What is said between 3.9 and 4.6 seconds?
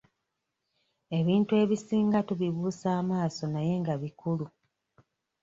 bikulu.